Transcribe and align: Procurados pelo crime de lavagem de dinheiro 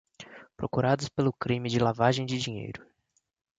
Procurados 0.57 1.07
pelo 1.09 1.31
crime 1.31 1.69
de 1.69 1.77
lavagem 1.77 2.25
de 2.25 2.35
dinheiro 2.39 2.83